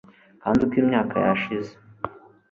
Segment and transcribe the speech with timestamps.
[0.43, 1.73] kandi uko imyaka yashize